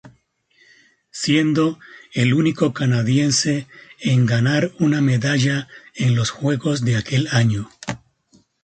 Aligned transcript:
Siendo 1.11 1.77
el 2.13 2.33
único 2.33 2.73
canadiense 2.73 3.67
en 3.99 4.25
ganar 4.25 4.71
una 4.79 4.99
medalla 4.99 5.67
en 5.93 6.15
los 6.15 6.31
juegos 6.31 6.83
de 6.83 6.97
aquel 6.97 7.27
año. 7.31 7.69